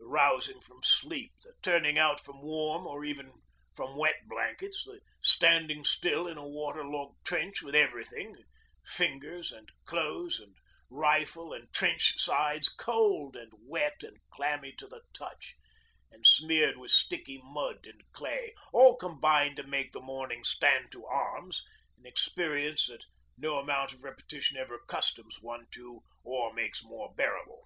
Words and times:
The 0.00 0.06
rousing 0.08 0.60
from 0.62 0.82
sleep, 0.82 1.30
the 1.42 1.52
turning 1.62 1.96
out 1.96 2.18
from 2.18 2.42
warm 2.42 2.88
or 2.88 3.04
even 3.04 3.30
from 3.72 3.96
wet 3.96 4.16
blankets, 4.26 4.82
the 4.84 5.00
standing 5.22 5.84
still 5.84 6.26
in 6.26 6.36
a 6.36 6.44
water 6.44 6.84
logged 6.84 7.24
trench, 7.24 7.62
with 7.62 7.76
everything 7.76 8.34
fingers 8.84 9.52
and 9.52 9.70
clothes 9.84 10.40
and 10.40 10.56
rifle 10.90 11.52
and 11.52 11.72
trench 11.72 12.18
sides 12.20 12.68
cold 12.68 13.36
and 13.36 13.52
wet 13.60 14.02
and 14.02 14.16
clammy 14.28 14.72
to 14.72 14.88
the 14.88 15.02
touch, 15.14 15.54
and 16.10 16.26
smeared 16.26 16.78
with 16.78 16.90
sticky 16.90 17.38
mud 17.40 17.86
and 17.86 18.02
clay, 18.10 18.54
all 18.72 18.96
combine 18.96 19.54
to 19.54 19.62
make 19.62 19.92
the 19.92 20.00
morning 20.00 20.42
'stand 20.42 20.90
to 20.90 21.06
arms' 21.06 21.62
an 21.96 22.06
experience 22.06 22.88
that 22.88 23.04
no 23.36 23.60
amount 23.60 23.92
of 23.92 24.02
repetition 24.02 24.56
ever 24.56 24.74
accustoms 24.80 25.40
one 25.40 25.68
to 25.70 26.02
or 26.24 26.52
makes 26.52 26.82
more 26.82 27.14
bearable. 27.14 27.62